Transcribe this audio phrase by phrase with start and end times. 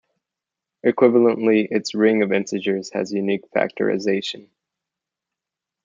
[0.83, 4.49] Equivalently, its ring of integers has unique factorization.